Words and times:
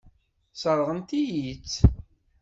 Sseṛɣen-iyi-tt. 0.53 1.75